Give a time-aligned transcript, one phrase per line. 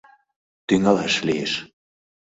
[0.67, 1.51] —Тӱҥалаш лиеш.